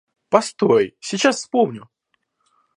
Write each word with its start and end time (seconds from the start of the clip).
Постой, 0.29 0.97
сейчас 0.99 1.35
вспомню! 1.37 1.87